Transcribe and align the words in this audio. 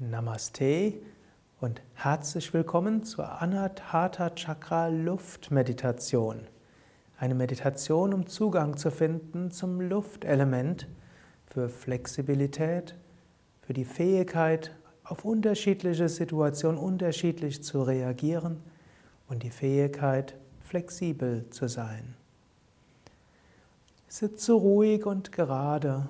Namaste 0.00 0.94
und 1.60 1.80
herzlich 1.94 2.52
willkommen 2.52 3.04
zur 3.04 3.40
Anahata 3.40 4.30
Chakra 4.30 4.88
Luftmeditation. 4.88 6.48
Eine 7.16 7.36
Meditation, 7.36 8.12
um 8.12 8.26
Zugang 8.26 8.76
zu 8.76 8.90
finden 8.90 9.52
zum 9.52 9.80
Luftelement 9.80 10.88
für 11.46 11.68
Flexibilität, 11.68 12.96
für 13.62 13.72
die 13.72 13.84
Fähigkeit, 13.84 14.74
auf 15.04 15.24
unterschiedliche 15.24 16.08
Situationen 16.08 16.80
unterschiedlich 16.80 17.62
zu 17.62 17.84
reagieren 17.84 18.60
und 19.28 19.44
die 19.44 19.50
Fähigkeit, 19.50 20.34
flexibel 20.58 21.48
zu 21.50 21.68
sein. 21.68 22.16
Sitze 24.08 24.54
ruhig 24.54 25.06
und 25.06 25.30
gerade 25.30 26.08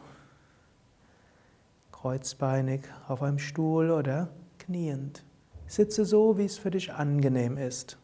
kreuzbeinig 2.04 2.82
auf 3.08 3.22
einem 3.22 3.38
Stuhl 3.38 3.90
oder 3.90 4.28
kniend. 4.58 5.24
Sitze 5.66 6.04
so, 6.04 6.36
wie 6.36 6.44
es 6.44 6.58
für 6.58 6.70
dich 6.70 6.92
angenehm 6.92 7.56
ist. 7.56 7.96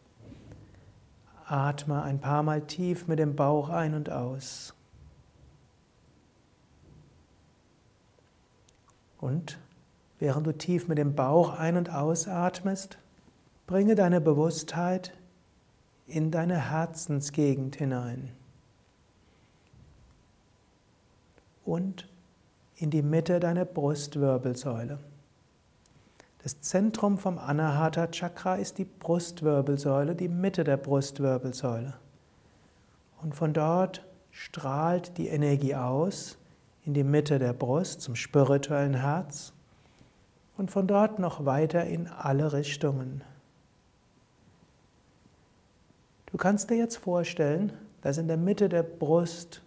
Atme 1.45 2.03
ein 2.03 2.19
paar 2.19 2.43
Mal 2.43 2.63
tief 2.63 3.09
mit 3.09 3.19
dem 3.19 3.37
Bauch 3.37 3.69
ein 3.69 3.93
und 3.93 4.09
aus. 4.09 4.75
Und 9.19 9.59
während 10.19 10.47
du 10.47 10.57
tief 10.57 10.89
mit 10.89 10.97
dem 10.97 11.15
Bauch 11.15 11.59
ein- 11.59 11.77
und 11.77 11.93
ausatmest, 11.93 12.97
bringe 13.67 13.97
deine 13.97 14.23
Bewusstheit 14.23 15.13
in 16.07 16.31
deine 16.31 16.71
Herzensgegend 16.71 17.77
hinein. 17.77 18.33
Und 21.67 22.10
in 22.81 22.91
die 22.91 23.03
Mitte 23.03 23.41
deiner 23.41 23.67
Brustwirbelsäule. 23.67 24.99
Das 26.43 26.61
Zentrum 26.63 27.19
vom 27.19 27.39
Anahata 27.39 28.07
Chakra 28.07 28.57
ist 28.57 28.79
die 28.79 28.87
Brustwirbelsäule, 28.87 30.15
die 30.15 30.29
Mitte 30.29 30.65
der 30.65 30.79
Brustwirbelsäule. 30.79 31.93
Und 33.21 33.35
von 33.35 33.53
dort 33.53 34.03
strahlt 34.31 35.19
die 35.19 35.29
Energie 35.29 35.75
aus 35.75 36.39
in 36.87 36.95
die 36.95 37.05
Mitte 37.05 37.39
der 37.39 37.53
Brust 37.53 38.01
zum 38.01 38.17
spirituellen 38.17 38.95
Herz 38.95 39.53
und 40.57 40.71
von 40.71 40.87
dort 40.87 41.19
noch 41.19 41.45
weiter 41.45 41.85
in 41.85 42.07
alle 42.07 42.55
Richtungen. 42.55 43.23
Du 46.27 46.39
kannst 46.39 46.71
dir 46.71 46.77
jetzt 46.77 46.97
vorstellen, 46.97 47.75
dass 48.01 48.17
in 48.17 48.29
der 48.29 48.39
Mitte 48.39 48.71
der 48.71 48.83
Brust 48.83 49.61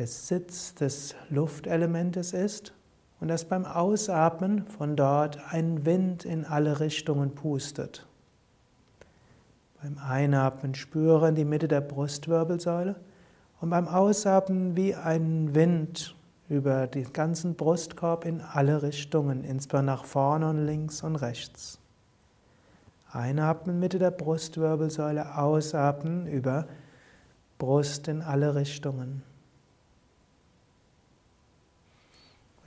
der 0.00 0.06
Sitz 0.06 0.74
des 0.74 1.14
Luftelementes 1.28 2.32
ist 2.32 2.72
und 3.20 3.28
dass 3.28 3.44
beim 3.44 3.66
Ausatmen 3.66 4.64
von 4.64 4.96
dort 4.96 5.38
ein 5.52 5.84
Wind 5.84 6.24
in 6.24 6.46
alle 6.46 6.80
Richtungen 6.80 7.34
pustet. 7.34 8.06
Beim 9.82 9.98
Einatmen 9.98 10.74
spüre 10.74 11.28
in 11.28 11.34
die 11.34 11.44
Mitte 11.44 11.68
der 11.68 11.82
Brustwirbelsäule 11.82 12.96
und 13.60 13.68
beim 13.68 13.88
Ausatmen 13.88 14.74
wie 14.74 14.94
ein 14.94 15.54
Wind 15.54 16.16
über 16.48 16.86
den 16.86 17.12
ganzen 17.12 17.54
Brustkorb 17.54 18.24
in 18.24 18.40
alle 18.40 18.82
Richtungen, 18.82 19.44
insbesondere 19.44 19.96
nach 19.96 20.06
vorne 20.06 20.48
und 20.48 20.64
links 20.64 21.02
und 21.02 21.16
rechts. 21.16 21.78
Einatmen 23.12 23.78
Mitte 23.78 23.98
der 23.98 24.12
Brustwirbelsäule, 24.12 25.36
ausatmen 25.36 26.26
über 26.26 26.66
Brust 27.58 28.08
in 28.08 28.22
alle 28.22 28.54
Richtungen. 28.54 29.24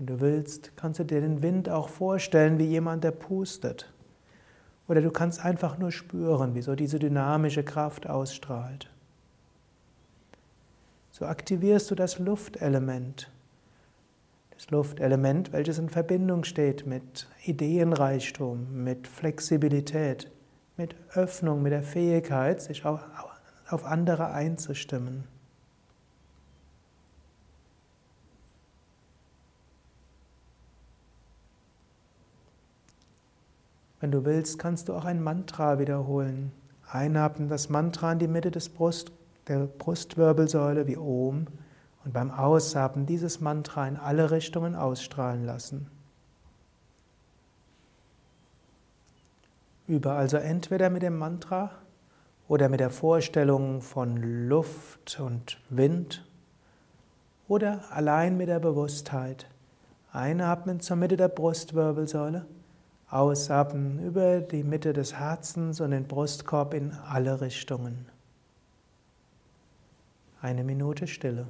Wenn 0.04 0.18
du 0.18 0.20
willst, 0.20 0.76
kannst 0.76 1.00
du 1.00 1.06
dir 1.06 1.22
den 1.22 1.42
Wind 1.42 1.70
auch 1.70 1.88
vorstellen 1.88 2.60
wie 2.60 2.66
jemand, 2.66 3.06
der 3.06 3.12
pustet. 3.12 3.90
Oder 4.90 5.02
du 5.02 5.12
kannst 5.12 5.46
einfach 5.46 5.78
nur 5.78 5.94
spüren, 5.94 6.56
wie 6.56 6.62
so 6.62 6.76
diese 6.76 7.00
dynamische 7.00 7.64
Kraft 7.64 8.10
ausstrahlt. 8.10 8.92
So 11.12 11.26
aktivierst 11.26 11.90
du 11.90 11.96
das 11.96 12.20
Luftelement. 12.20 13.32
Das 14.50 14.70
Luftelement, 14.72 15.54
welches 15.54 15.80
in 15.80 15.88
Verbindung 15.88 16.44
steht 16.44 16.86
mit 16.86 17.30
Ideenreichtum, 17.46 18.84
mit 18.84 19.08
Flexibilität, 19.08 20.30
mit 20.76 20.98
Öffnung, 21.14 21.62
mit 21.62 21.72
der 21.72 21.82
Fähigkeit, 21.82 22.62
sich 22.62 22.84
auf 22.86 23.86
andere 23.86 24.32
einzustimmen. 24.32 25.24
Wenn 34.04 34.12
du 34.12 34.26
willst, 34.26 34.60
kannst 34.60 34.90
du 34.90 34.96
auch 34.96 35.06
ein 35.06 35.24
Mantra 35.24 35.80
wiederholen. 35.80 36.52
Einatmen 36.92 37.48
das 37.48 37.70
Mantra 37.70 38.12
in 38.12 38.20
die 38.20 38.28
Mitte 38.28 38.52
des 38.52 38.68
Brust, 38.68 39.14
der 39.48 39.60
Brustwirbelsäule 39.60 40.88
wie 40.88 40.98
Om 40.98 41.48
und 42.04 42.14
beim 42.14 42.30
Ausatmen 42.30 43.06
dieses 43.06 43.40
Mantra 43.40 43.88
in 43.88 43.96
alle 43.96 44.30
Richtungen 44.30 44.76
ausstrahlen 44.76 45.46
lassen. 45.46 45.90
Übe 49.88 50.12
also 50.12 50.36
entweder 50.36 50.90
mit 50.90 51.02
dem 51.02 51.18
Mantra 51.18 51.72
oder 52.50 52.68
mit 52.68 52.82
der 52.82 52.90
Vorstellung 52.90 53.80
von 53.80 54.18
Luft 54.50 55.18
und 55.22 55.62
Wind 55.70 56.26
oder 57.48 57.86
allein 57.90 58.36
mit 58.36 58.50
der 58.50 58.60
Bewusstheit. 58.60 59.48
Einatmen 60.12 60.82
zur 60.82 60.98
Mitte 60.98 61.16
der 61.16 61.30
Brustwirbelsäule 61.30 62.46
Ausatmen 63.14 64.04
über 64.04 64.42
die 64.42 64.64
Mitte 64.64 64.92
des 64.92 65.14
Herzens 65.14 65.80
und 65.82 65.92
den 65.92 66.08
Brustkorb 66.08 66.74
in 66.74 66.92
alle 66.92 67.42
Richtungen. 67.42 68.08
Eine 70.42 70.64
Minute 70.64 71.06
Stille. 71.08 71.48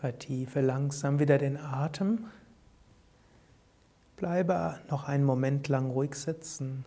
Vertiefe 0.00 0.60
langsam 0.60 1.18
wieder 1.18 1.38
den 1.38 1.56
Atem. 1.56 2.26
Bleibe 4.16 4.78
noch 4.88 5.08
einen 5.08 5.24
Moment 5.24 5.66
lang 5.66 5.90
ruhig 5.90 6.14
sitzen. 6.14 6.84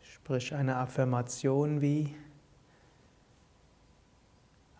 Sprich 0.00 0.54
eine 0.54 0.76
Affirmation 0.76 1.80
wie 1.80 2.14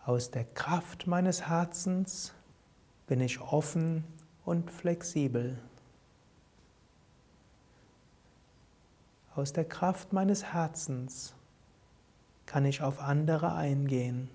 aus 0.05 0.31
der 0.31 0.45
Kraft 0.45 1.05
meines 1.05 1.47
Herzens 1.47 2.33
bin 3.07 3.19
ich 3.19 3.41
offen 3.41 4.05
und 4.45 4.71
flexibel. 4.71 5.59
Aus 9.35 9.51
der 9.51 9.65
Kraft 9.65 10.13
meines 10.13 10.45
Herzens 10.45 11.33
kann 12.45 12.63
ich 12.63 12.81
auf 12.81 12.99
andere 12.99 13.53
eingehen. 13.53 14.29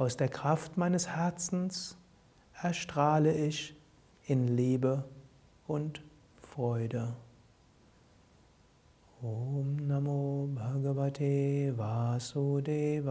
Aus 0.00 0.16
der 0.16 0.30
Kraft 0.30 0.78
meines 0.78 1.08
Herzens 1.08 1.98
erstrahle 2.62 3.34
ich 3.34 3.76
in 4.24 4.56
Liebe 4.56 5.04
und 5.66 6.00
Freude. 6.40 7.12
Om 9.20 9.76
Namo 9.86 10.48
Bhagavate 10.54 11.76
Vasudevaya. 11.76 13.10